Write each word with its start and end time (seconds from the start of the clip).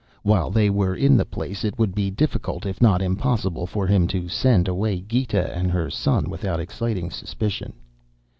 While 0.23 0.49
they 0.49 0.71
were 0.71 0.95
in 0.95 1.15
the 1.15 1.25
place 1.27 1.63
it 1.63 1.77
would 1.77 1.93
be 1.93 2.09
difficult, 2.09 2.65
if 2.65 2.81
not 2.81 3.03
impossible, 3.03 3.67
for 3.67 3.85
him 3.85 4.07
to 4.07 4.27
send 4.27 4.67
away 4.67 5.01
Gita 5.01 5.55
and 5.55 5.69
her 5.69 5.91
son 5.91 6.27
without 6.27 6.59
exciting 6.59 7.11
suspicion. 7.11 7.73